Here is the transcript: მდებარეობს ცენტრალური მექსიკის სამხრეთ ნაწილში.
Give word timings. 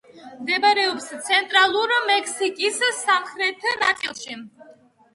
მდებარეობს 0.45 1.05
ცენტრალური 1.27 2.01
მექსიკის 2.07 2.83
სამხრეთ 3.05 3.73
ნაწილში. 3.87 4.43